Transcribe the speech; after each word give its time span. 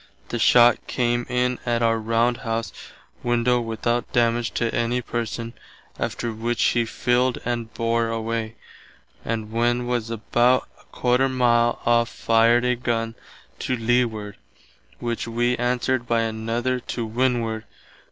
The 0.29 0.39
shott 0.39 0.87
come 0.87 1.27
in 1.29 1.59
at 1.63 1.83
our 1.83 1.99
round 1.99 2.37
house 2.37 2.73
window 3.21 3.61
without 3.61 4.11
damage 4.11 4.49
to 4.55 4.73
any 4.73 4.99
person, 4.99 5.53
after 5.99 6.33
which 6.33 6.63
he 6.63 6.85
filled 6.85 7.37
and 7.45 7.71
bore 7.75 8.07
away, 8.07 8.55
and 9.23 9.51
when 9.51 9.85
was 9.85 10.09
about 10.09 10.67
¼ 10.93 11.31
mile 11.31 11.79
off 11.85 12.09
fired 12.09 12.65
a 12.65 12.75
gunn 12.75 13.13
to 13.59 13.75
leeward, 13.75 14.37
which 14.97 15.27
wee 15.27 15.55
answered 15.57 16.07
by 16.07 16.21
another 16.21 16.79
to 16.79 17.05
windward. 17.05 17.65